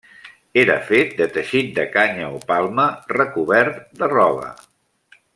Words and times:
Era 0.59 0.77
fet 0.85 1.11
de 1.19 1.27
teixit 1.35 1.69
de 1.75 1.85
canya 1.97 2.29
o 2.39 2.41
palma 2.53 2.87
recobert 3.17 3.77
de 4.03 4.09
roba. 4.19 4.49